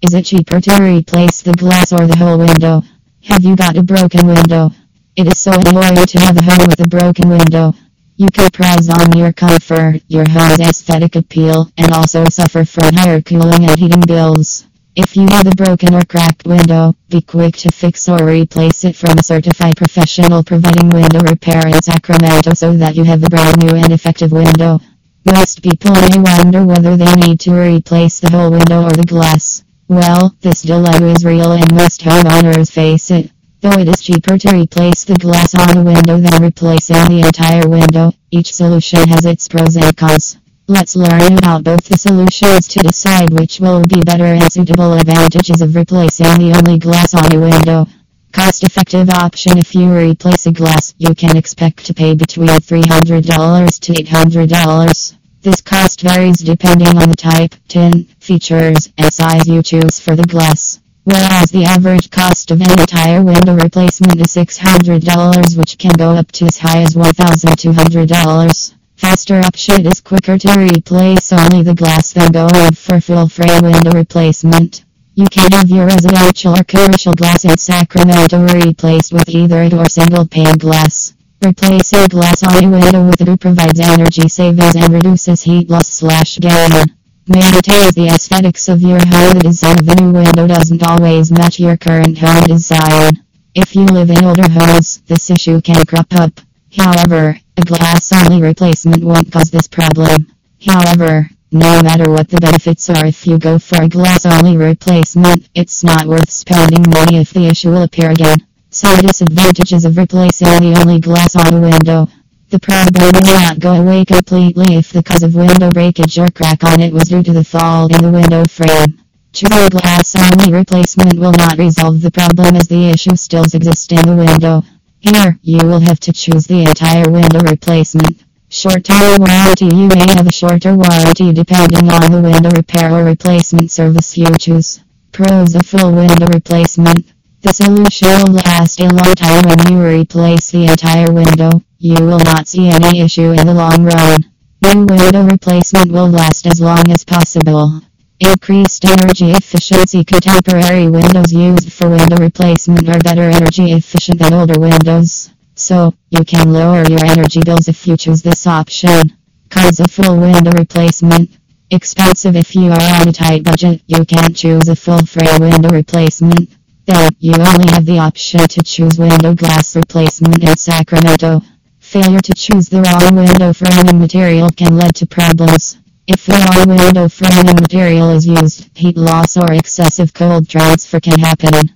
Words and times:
Is 0.00 0.14
it 0.14 0.26
cheaper 0.26 0.60
to 0.60 0.80
replace 0.80 1.42
the 1.42 1.54
glass 1.54 1.92
or 1.92 2.06
the 2.06 2.16
whole 2.16 2.38
window? 2.38 2.82
Have 3.24 3.42
you 3.42 3.56
got 3.56 3.76
a 3.76 3.82
broken 3.82 4.28
window? 4.28 4.70
It 5.16 5.26
is 5.26 5.40
so 5.40 5.50
annoying 5.50 6.06
to 6.06 6.20
have 6.20 6.36
a 6.36 6.42
home 6.42 6.68
with 6.68 6.78
a 6.78 6.86
broken 6.86 7.28
window. 7.28 7.74
You 8.16 8.28
prize 8.30 8.88
on 8.88 9.16
your 9.16 9.32
comfort, 9.32 10.02
your 10.06 10.24
home's 10.28 10.60
aesthetic 10.60 11.16
appeal, 11.16 11.72
and 11.76 11.90
also 11.90 12.24
suffer 12.28 12.64
from 12.64 12.94
higher 12.94 13.20
cooling 13.20 13.68
and 13.68 13.76
heating 13.76 14.02
bills. 14.02 14.66
If 14.94 15.16
you 15.16 15.26
have 15.30 15.48
a 15.48 15.56
broken 15.56 15.92
or 15.96 16.04
cracked 16.04 16.46
window, 16.46 16.94
be 17.08 17.20
quick 17.20 17.56
to 17.56 17.72
fix 17.72 18.08
or 18.08 18.24
replace 18.24 18.84
it 18.84 18.94
from 18.94 19.18
a 19.18 19.24
certified 19.24 19.76
professional 19.76 20.44
providing 20.44 20.90
window 20.90 21.20
repair 21.20 21.66
in 21.66 21.82
Sacramento 21.82 22.54
so 22.54 22.72
that 22.74 22.94
you 22.94 23.02
have 23.02 23.24
a 23.24 23.28
brand 23.28 23.56
new 23.56 23.74
and 23.74 23.92
effective 23.92 24.30
window. 24.30 24.78
Most 25.24 25.60
people 25.60 25.90
may 25.90 26.18
wonder 26.18 26.64
whether 26.64 26.96
they 26.96 27.14
need 27.16 27.40
to 27.40 27.52
replace 27.52 28.20
the 28.20 28.30
whole 28.30 28.52
window 28.52 28.84
or 28.84 28.90
the 28.90 29.04
glass. 29.04 29.64
Well, 29.88 30.36
this 30.42 30.60
dilemma 30.60 31.06
is 31.06 31.24
real 31.24 31.52
and 31.52 31.74
most 31.74 32.02
homeowners 32.02 32.70
face 32.70 33.10
it. 33.10 33.30
Though 33.62 33.72
it 33.72 33.88
is 33.88 34.02
cheaper 34.02 34.36
to 34.36 34.54
replace 34.54 35.04
the 35.04 35.14
glass 35.14 35.54
on 35.54 35.78
a 35.78 35.82
window 35.82 36.18
than 36.18 36.42
replacing 36.42 37.08
the 37.08 37.22
entire 37.24 37.66
window, 37.66 38.12
each 38.30 38.52
solution 38.52 39.08
has 39.08 39.24
its 39.24 39.48
pros 39.48 39.76
and 39.76 39.96
cons. 39.96 40.36
Let's 40.66 40.94
learn 40.94 41.38
about 41.38 41.64
both 41.64 41.84
the 41.84 41.96
solutions 41.96 42.68
to 42.68 42.80
decide 42.80 43.32
which 43.32 43.60
will 43.60 43.86
be 43.86 44.02
better 44.02 44.26
and 44.26 44.52
suitable 44.52 44.92
advantages 44.92 45.62
of 45.62 45.74
replacing 45.74 46.36
the 46.36 46.52
only 46.54 46.78
glass 46.78 47.14
on 47.14 47.34
a 47.34 47.40
window. 47.40 47.86
Cost 48.30 48.64
effective 48.64 49.08
option 49.08 49.56
If 49.56 49.74
you 49.74 49.90
replace 49.90 50.44
a 50.44 50.52
glass, 50.52 50.92
you 50.98 51.14
can 51.14 51.34
expect 51.34 51.86
to 51.86 51.94
pay 51.94 52.14
between 52.14 52.48
$300 52.48 53.80
to 53.80 53.92
$800. 53.94 55.14
This 55.40 55.62
cost 55.62 56.02
varies 56.02 56.36
depending 56.36 56.98
on 56.98 57.08
the 57.08 57.16
type, 57.16 57.54
tint, 57.68 58.17
features, 58.28 58.92
and 58.98 59.12
size 59.12 59.48
you 59.48 59.62
choose 59.62 59.98
for 59.98 60.14
the 60.14 60.30
glass. 60.34 60.80
Whereas 61.04 61.50
the 61.50 61.64
average 61.64 62.10
cost 62.10 62.50
of 62.50 62.60
an 62.60 62.70
entire 62.78 63.22
window 63.22 63.54
replacement 63.54 64.20
is 64.20 64.36
$600 64.36 65.56
which 65.56 65.78
can 65.78 65.92
go 65.92 66.10
up 66.10 66.30
to 66.32 66.44
as 66.44 66.58
high 66.58 66.82
as 66.82 66.94
$1,200. 66.94 68.74
Faster 68.96 69.40
option 69.40 69.86
is 69.86 70.02
quicker 70.02 70.36
to 70.36 70.50
replace 70.58 71.32
only 71.32 71.62
the 71.62 71.74
glass 71.74 72.12
than 72.12 72.30
going 72.30 72.72
for 72.72 73.00
full 73.00 73.30
frame 73.30 73.62
window 73.62 73.92
replacement. 73.92 74.84
You 75.14 75.26
can 75.30 75.50
have 75.52 75.70
your 75.70 75.86
residential 75.86 76.54
or 76.54 76.64
commercial 76.64 77.14
glass 77.14 77.46
in 77.46 77.56
Sacramento 77.56 78.46
replaced 78.52 79.14
with 79.14 79.30
either 79.30 79.62
a 79.62 79.74
or 79.74 79.88
single 79.88 80.26
pane 80.26 80.58
glass. 80.58 81.14
Replacing 81.42 82.08
glass 82.08 82.42
on 82.42 82.62
a 82.62 82.68
window 82.68 83.06
with 83.06 83.26
a 83.26 83.38
provides 83.38 83.80
energy 83.80 84.28
savings 84.28 84.76
and 84.76 84.92
reduces 84.92 85.40
heat 85.42 85.70
loss 85.70 85.88
slash 85.88 86.36
gain. 86.38 86.97
Maintains 87.28 87.94
the 87.94 88.06
aesthetics 88.08 88.68
of 88.68 88.80
your 88.80 88.98
home. 89.06 89.38
Design 89.38 89.78
of 89.78 89.88
a 89.88 89.94
new 90.00 90.12
window 90.12 90.46
doesn't 90.46 90.82
always 90.82 91.30
match 91.30 91.60
your 91.60 91.76
current 91.76 92.18
home 92.18 92.44
design. 92.44 93.22
If 93.54 93.76
you 93.76 93.84
live 93.84 94.10
in 94.10 94.24
older 94.24 94.48
homes, 94.50 95.02
this 95.06 95.30
issue 95.30 95.60
can 95.60 95.84
crop 95.84 96.12
up. 96.14 96.40
However, 96.74 97.38
a 97.56 97.62
glass-only 97.62 98.40
replacement 98.42 99.04
won't 99.04 99.30
cause 99.30 99.50
this 99.50 99.68
problem. 99.68 100.32
However, 100.64 101.28
no 101.52 101.82
matter 101.82 102.10
what 102.10 102.28
the 102.30 102.40
benefits 102.40 102.88
are 102.90 103.06
if 103.06 103.26
you 103.26 103.38
go 103.38 103.58
for 103.58 103.82
a 103.82 103.88
glass-only 103.88 104.56
replacement, 104.56 105.48
it's 105.54 105.84
not 105.84 106.06
worth 106.06 106.30
spending 106.30 106.88
money 106.88 107.18
if 107.18 107.30
the 107.30 107.46
issue 107.46 107.70
will 107.70 107.82
appear 107.82 108.10
again. 108.10 108.38
So 108.70 108.88
disadvantages 108.96 109.84
of 109.84 109.96
replacing 109.98 110.48
the 110.48 110.78
only 110.80 110.98
glass 110.98 111.36
on 111.36 111.52
a 111.52 111.60
window. 111.60 112.08
The 112.50 112.58
problem 112.58 113.12
will 113.12 113.34
not 113.40 113.58
go 113.58 113.74
away 113.74 114.06
completely 114.06 114.76
if 114.76 114.90
the 114.90 115.02
cause 115.02 115.22
of 115.22 115.34
window 115.34 115.70
breakage 115.70 116.18
or 116.18 116.30
crack 116.30 116.64
on 116.64 116.80
it 116.80 116.94
was 116.94 117.10
due 117.10 117.22
to 117.22 117.32
the 117.34 117.44
fall 117.44 117.94
in 117.94 118.00
the 118.00 118.10
window 118.10 118.46
frame. 118.46 118.98
True 119.34 119.68
glass 119.68 120.16
only 120.16 120.50
replacement 120.52 121.18
will 121.18 121.32
not 121.32 121.58
resolve 121.58 122.00
the 122.00 122.10
problem 122.10 122.56
as 122.56 122.66
the 122.66 122.88
issue 122.88 123.16
still 123.16 123.44
exists 123.44 123.92
in 123.92 124.00
the 124.06 124.16
window. 124.16 124.62
Here, 124.98 125.38
you 125.42 125.58
will 125.66 125.80
have 125.80 126.00
to 126.00 126.12
choose 126.12 126.46
the 126.46 126.62
entire 126.62 127.10
window 127.10 127.40
replacement. 127.40 128.24
Short-term 128.48 129.18
warranty 129.18 129.66
You 129.66 129.88
may 129.88 130.08
have 130.16 130.26
a 130.26 130.32
shorter 130.32 130.74
warranty 130.74 131.34
depending 131.34 131.90
on 131.90 132.10
the 132.10 132.22
window 132.22 132.48
repair 132.56 132.90
or 132.92 133.04
replacement 133.04 133.70
service 133.70 134.16
you 134.16 134.34
choose. 134.38 134.80
Pros 135.12 135.54
of 135.54 135.66
full 135.66 135.92
window 135.92 136.26
replacement 136.26 137.04
the 137.42 137.52
solution 137.52 138.32
will 138.32 138.40
last 138.40 138.80
a 138.80 138.88
long 138.88 139.14
time 139.14 139.44
when 139.44 139.70
you 139.70 140.00
replace 140.00 140.50
the 140.50 140.64
entire 140.64 141.12
window. 141.12 141.62
You 141.80 141.94
will 142.04 142.18
not 142.18 142.48
see 142.48 142.68
any 142.68 143.00
issue 143.02 143.30
in 143.32 143.46
the 143.46 143.54
long 143.54 143.84
run. 143.84 144.24
New 144.64 144.84
window 144.86 145.22
replacement 145.24 145.92
will 145.92 146.08
last 146.08 146.46
as 146.46 146.60
long 146.60 146.90
as 146.90 147.04
possible. 147.04 147.80
Increased 148.18 148.84
energy 148.84 149.30
efficiency 149.30 150.02
Contemporary 150.02 150.88
windows 150.88 151.32
used 151.32 151.72
for 151.72 151.88
window 151.88 152.16
replacement 152.16 152.88
are 152.88 152.98
better 152.98 153.22
energy 153.30 153.70
efficient 153.72 154.18
than 154.18 154.32
older 154.32 154.58
windows. 154.58 155.30
So, 155.54 155.94
you 156.10 156.24
can 156.24 156.52
lower 156.52 156.84
your 156.88 157.04
energy 157.04 157.42
bills 157.44 157.68
if 157.68 157.86
you 157.86 157.96
choose 157.96 158.22
this 158.22 158.46
option. 158.48 159.12
Cause 159.50 159.78
of 159.78 159.90
full 159.92 160.18
window 160.18 160.50
replacement. 160.52 161.30
Expensive 161.70 162.34
if 162.34 162.56
you 162.56 162.72
are 162.72 163.00
on 163.00 163.06
a 163.08 163.12
tight 163.12 163.44
budget, 163.44 163.82
you 163.86 164.04
can 164.04 164.34
choose 164.34 164.68
a 164.68 164.74
full 164.74 165.06
frame 165.06 165.40
window 165.40 165.68
replacement. 165.68 166.50
Then, 166.86 167.10
you 167.20 167.34
only 167.34 167.70
have 167.70 167.86
the 167.86 168.00
option 168.00 168.40
to 168.40 168.62
choose 168.64 168.98
window 168.98 169.32
glass 169.34 169.76
replacement 169.76 170.42
in 170.42 170.56
Sacramento. 170.56 171.42
Failure 171.88 172.20
to 172.20 172.34
choose 172.34 172.68
the 172.68 172.82
wrong 172.82 173.16
window 173.16 173.50
framing 173.54 173.98
material 173.98 174.50
can 174.50 174.76
lead 174.76 174.94
to 174.96 175.06
problems. 175.06 175.78
If 176.06 176.26
the 176.26 176.34
wrong 176.34 176.76
window 176.76 177.08
framing 177.08 177.54
material 177.54 178.10
is 178.10 178.26
used, 178.26 178.68
heat 178.76 178.98
loss 178.98 179.38
or 179.38 179.54
excessive 179.54 180.12
cold 180.12 180.50
transfer 180.50 181.00
can 181.00 181.18
happen. 181.18 181.70